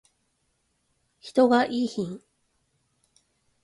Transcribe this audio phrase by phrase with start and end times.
[1.19, 2.23] 人がいーひん